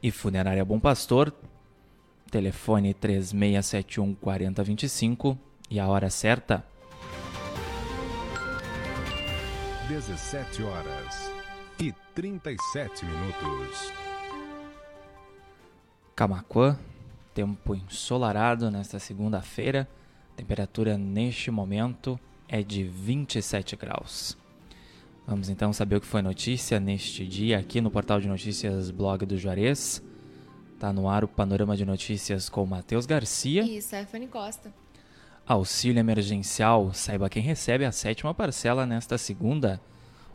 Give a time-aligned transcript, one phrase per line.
[0.00, 1.34] E Funerária Bom Pastor,
[2.30, 5.36] telefone 3671 4025
[5.68, 6.64] e a hora certa
[9.88, 11.30] 17 horas
[11.78, 13.92] e 37 minutos.
[16.16, 16.76] Camacuã,
[17.32, 19.88] tempo ensolarado nesta segunda-feira.
[20.34, 24.36] Temperatura neste momento é de 27 graus.
[25.24, 29.24] Vamos então saber o que foi notícia neste dia aqui no portal de notícias Blog
[29.24, 30.02] do Juarez.
[30.80, 34.74] Tá no ar o panorama de notícias com Matheus Garcia e Stephanie Costa.
[35.48, 39.80] Auxílio emergencial, saiba quem recebe a sétima parcela nesta segunda.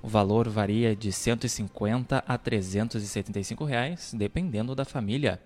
[0.01, 5.41] O valor varia de R$ 150 a 375 reais, dependendo da família.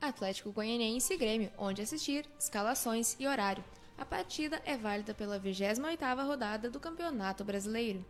[0.00, 3.62] Atlético Goianiense e Grêmio, onde assistir, escalações e horário.
[3.96, 8.04] A partida é válida pela 28ª rodada do Campeonato Brasileiro.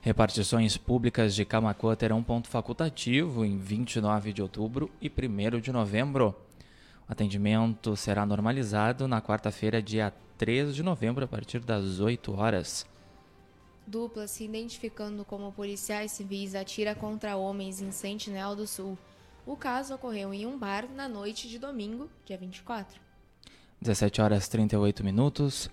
[0.00, 6.32] Repartições públicas de Camacuã terão ponto facultativo em 29 de outubro e 1 de novembro.
[7.08, 12.86] O atendimento será normalizado na quarta-feira, dia 3 de novembro, a partir das 8 horas.
[13.86, 18.96] Dupla se identificando como policiais civis atira contra homens em Sentinel do Sul.
[19.44, 22.98] O caso ocorreu em um bar na noite de domingo, dia 24.
[23.82, 25.68] 17 horas 38 minutos.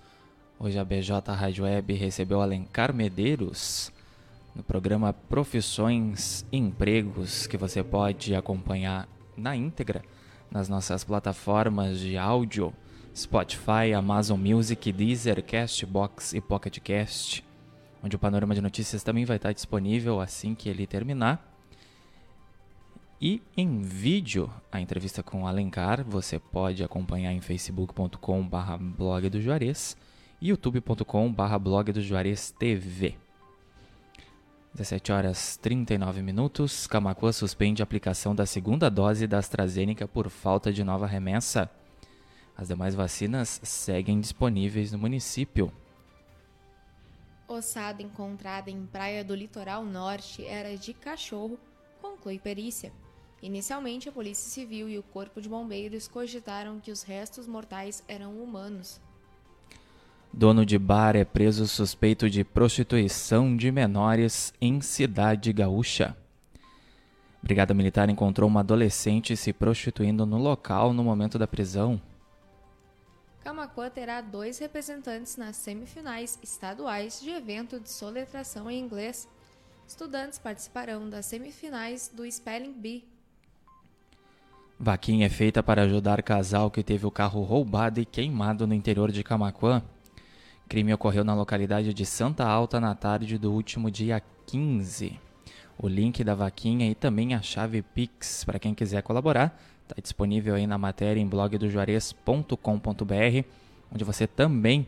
[0.60, 3.90] Hoje a BJ Rádio Web recebeu Alencar Medeiros
[4.54, 10.04] no programa Profissões e Empregos, que você pode acompanhar na íntegra
[10.52, 12.72] nas nossas plataformas de áudio,
[13.16, 17.44] Spotify, Amazon Music, Deezer, Castbox e Pocket Cast,
[18.02, 21.48] onde o panorama de notícias também vai estar disponível assim que ele terminar.
[23.20, 29.96] E em vídeo, a entrevista com Alencar, você pode acompanhar em facebook.com.br blog do Juarez
[30.40, 33.21] e youtube.com.br blog do Juarez TV.
[34.74, 36.86] 17 horas 39 minutos.
[36.86, 41.70] Camacuã suspende a aplicação da segunda dose da AstraZeneca por falta de nova remessa.
[42.56, 45.70] As demais vacinas seguem disponíveis no município.
[47.46, 51.58] Ossada encontrada em praia do litoral norte era de cachorro,
[52.00, 52.90] conclui perícia.
[53.42, 58.42] Inicialmente, a Polícia Civil e o Corpo de Bombeiros cogitaram que os restos mortais eram
[58.42, 59.00] humanos.
[60.34, 66.16] Dono de bar é preso suspeito de prostituição de menores em cidade gaúcha.
[67.42, 72.00] Brigada Militar encontrou uma adolescente se prostituindo no local no momento da prisão.
[73.44, 79.28] Camacuã terá dois representantes nas semifinais estaduais de evento de soletração em inglês.
[79.86, 83.04] Estudantes participarão das semifinais do Spelling Bee.
[84.78, 89.12] Vaquinha é feita para ajudar casal que teve o carro roubado e queimado no interior
[89.12, 89.82] de Camacuã
[90.72, 95.20] crime ocorreu na localidade de Santa Alta na tarde do último dia 15.
[95.76, 100.54] O link da vaquinha e também a chave Pix para quem quiser colaborar está disponível
[100.54, 103.44] aí na matéria em blogdojuarez.com.br,
[103.92, 104.86] onde você também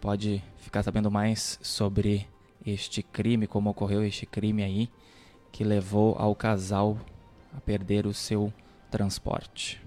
[0.00, 2.26] pode ficar sabendo mais sobre
[2.64, 4.88] este crime, como ocorreu este crime aí
[5.52, 6.96] que levou ao casal
[7.54, 8.50] a perder o seu
[8.90, 9.78] transporte.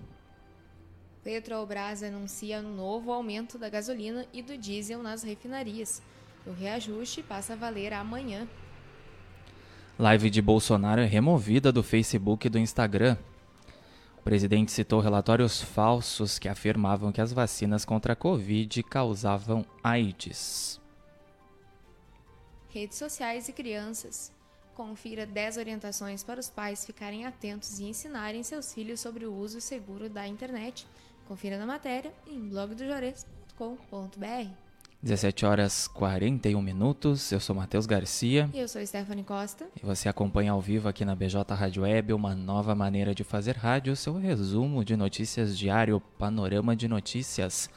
[1.28, 6.02] Petrobras anuncia um novo aumento da gasolina e do diesel nas refinarias.
[6.46, 8.48] O reajuste passa a valer amanhã.
[10.00, 13.18] Live de Bolsonaro é removida do Facebook e do Instagram.
[14.18, 20.80] O presidente citou relatórios falsos que afirmavam que as vacinas contra a Covid causavam AIDS.
[22.70, 24.32] Redes sociais e crianças.
[24.74, 29.60] Confira 10 orientações para os pais ficarem atentos e ensinarem seus filhos sobre o uso
[29.60, 30.88] seguro da internet.
[31.28, 34.50] Confira na matéria em blogdojores.com.br.
[35.04, 37.30] 17 horas 41 minutos.
[37.32, 38.50] Eu sou Matheus Garcia.
[38.54, 39.68] E eu sou Stephanie Costa.
[39.76, 43.58] E você acompanha ao vivo aqui na BJ Rádio Web uma nova maneira de fazer
[43.58, 47.70] rádio, seu resumo de notícias diário, panorama de notícias.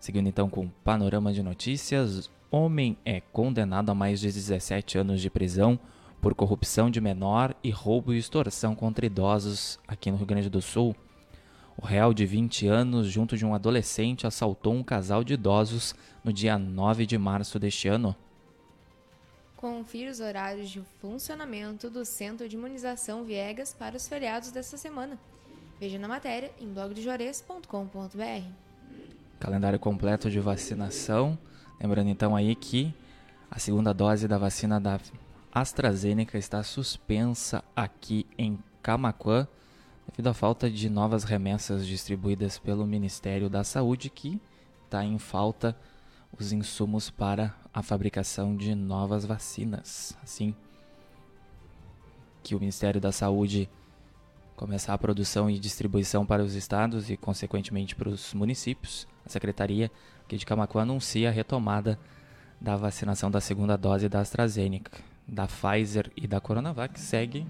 [0.00, 5.20] Seguindo então com o panorama de notícias, homem é condenado a mais de 17 anos
[5.20, 5.78] de prisão
[6.20, 10.60] por corrupção de menor e roubo e extorsão contra idosos aqui no Rio Grande do
[10.60, 10.94] Sul.
[11.76, 15.94] O réu de 20 anos, junto de um adolescente, assaltou um casal de idosos
[16.24, 18.16] no dia 9 de março deste ano.
[19.56, 25.18] Confira os horários de funcionamento do Centro de Imunização Viegas para os feriados desta semana.
[25.80, 28.50] Veja na matéria em blogdejores.com.br.
[29.38, 31.38] Calendário completo de vacinação.
[31.80, 32.92] Lembrando então aí que
[33.48, 34.98] a segunda dose da vacina da
[35.52, 39.46] AstraZeneca está suspensa aqui em Camaquã
[40.06, 44.40] devido à falta de novas remessas distribuídas pelo Ministério da Saúde, que
[44.84, 45.76] está em falta
[46.38, 50.16] os insumos para a fabricação de novas vacinas.
[50.22, 50.54] Assim
[52.42, 53.68] que o Ministério da Saúde
[54.54, 59.90] começar a produção e distribuição para os estados e, consequentemente, para os municípios, a Secretaria
[60.24, 61.98] aqui de Camacuã anuncia a retomada
[62.60, 67.46] da vacinação da segunda dose da AstraZeneca da Pfizer e da Coronavac segue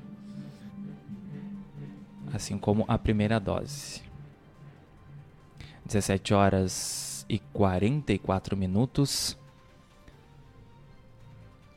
[2.33, 4.03] assim como a primeira dose.
[5.87, 9.39] 17 horas e 44 minutos.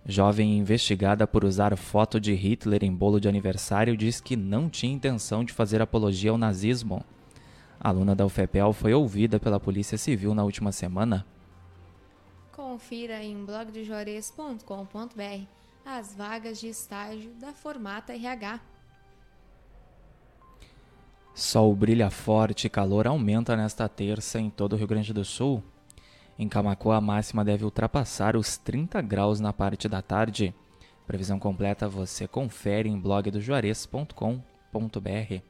[0.05, 4.93] Jovem investigada por usar foto de Hitler em bolo de aniversário diz que não tinha
[4.93, 7.05] intenção de fazer apologia ao nazismo.
[7.79, 11.25] A aluna da UFEPEL foi ouvida pela Polícia Civil na última semana.
[12.51, 18.59] Confira em blogdejores.com.br as vagas de estágio da Formata RH.
[21.33, 25.63] Sol brilha forte e calor aumenta nesta terça em todo o Rio Grande do Sul.
[26.37, 30.53] Em Camacuã, a máxima deve ultrapassar os 30 graus na parte da tarde.
[31.07, 35.41] Previsão completa você confere em blogdojuarez.com.br.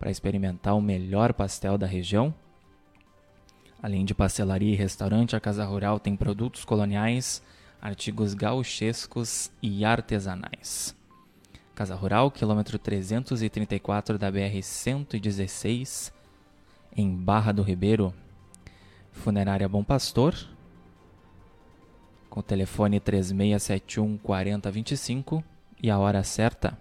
[0.00, 2.34] para experimentar o melhor pastel da região.
[3.80, 7.40] Além de pastelaria e restaurante, a Casa Rural tem produtos coloniais,
[7.80, 11.00] artigos gauchescos e artesanais.
[11.82, 16.12] Casa Rural, quilômetro 334 da BR-116,
[16.96, 18.14] em Barra do Ribeiro.
[19.10, 20.32] Funerária Bom Pastor,
[22.30, 25.42] com o telefone 3671 4025
[25.82, 26.78] e a hora certa.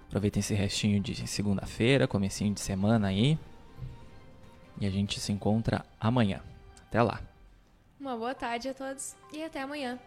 [0.05, 3.35] Aproveitem esse restinho de segunda-feira, comecinho de semana aí.
[4.79, 6.43] E a gente se encontra amanhã.
[6.83, 7.19] Até lá.
[7.99, 9.97] Uma boa tarde a todos e até amanhã.